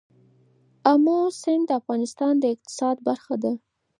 آمو 0.91 1.17
سیند 1.41 1.63
د 1.67 1.71
افغانستان 1.79 2.33
د 2.39 2.43
اقتصاد 2.53 2.95
برخه 3.07 3.35
ده. 3.43 3.53